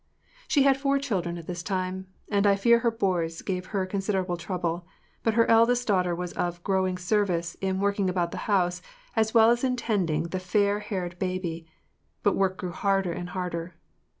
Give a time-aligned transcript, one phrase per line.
[0.47, 4.35] SHE had four children at this time and I fear her boys gave her considerable
[4.35, 4.83] trouble,
[5.21, 8.81] but her eldest daughter was of growing service in working about the house
[9.15, 11.67] as well as in tending the fair haired baby,
[12.23, 13.75] but work grew harder and harder.